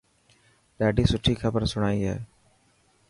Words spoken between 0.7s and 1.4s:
ڏاڌي سٺي